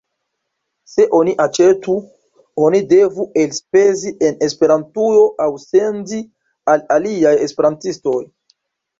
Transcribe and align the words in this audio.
Se 0.91 1.03
oni 1.17 1.33
aĉetu, 1.43 1.97
oni 2.67 2.79
devu 2.93 3.25
elspezi 3.41 4.13
en 4.29 4.39
Esperantujo 4.47 5.27
aŭ 5.45 5.47
sendi 5.65 6.23
al 6.73 6.83
aliaj 6.97 7.35
esperantistoj. 7.49 8.17